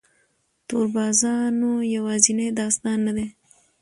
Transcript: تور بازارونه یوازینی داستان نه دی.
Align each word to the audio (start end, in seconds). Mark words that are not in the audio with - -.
تور 0.67 0.85
بازارونه 0.95 1.69
یوازینی 1.95 2.47
داستان 2.59 2.99
نه 3.07 3.11
دی. 3.17 3.27